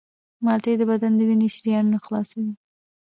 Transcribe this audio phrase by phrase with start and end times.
[0.43, 2.53] مالټې د بدن د وینې شریانونه خلاصوي.